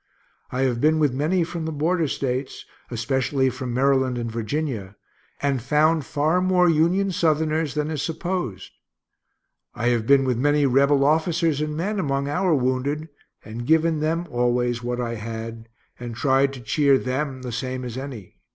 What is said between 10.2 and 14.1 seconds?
with many Rebel officers and men among our wounded, and given